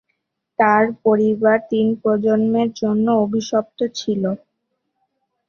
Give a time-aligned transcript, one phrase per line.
[0.59, 4.23] তাঁর পরিবার তিন প্রজন্মের জন্য অভিশপ্ত ছিল।